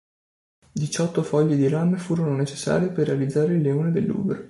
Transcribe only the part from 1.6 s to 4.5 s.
rame furono necessari per realizzare il leone del Louvre.